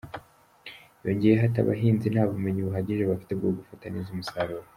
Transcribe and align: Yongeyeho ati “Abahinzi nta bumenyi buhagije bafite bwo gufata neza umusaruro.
Yongeyeho 1.05 1.43
ati 1.47 1.57
“Abahinzi 1.63 2.07
nta 2.09 2.23
bumenyi 2.31 2.59
buhagije 2.67 3.03
bafite 3.11 3.31
bwo 3.39 3.49
gufata 3.57 3.85
neza 3.93 4.09
umusaruro. 4.11 4.65